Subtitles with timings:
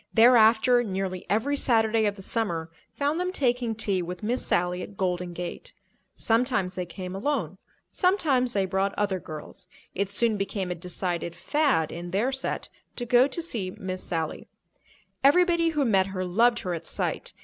[0.15, 4.97] Thereafter, nearly every Saturday of the summer found them taking tea with Miss Sally at
[4.97, 5.73] Golden Gate.
[6.15, 7.59] Sometimes they came alone;
[7.91, 9.67] sometimes they brought other girls.
[9.93, 14.47] It soon became a decided "fad" in their set to go to see Miss Sally.
[15.23, 17.33] Everybody who met her loved her at sight.